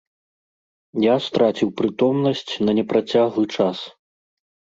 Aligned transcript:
Я 1.03 1.15
страціў 1.25 1.69
прытомнасць 1.81 2.53
на 2.67 2.71
непрацяглы 2.79 3.45
час. 3.59 3.77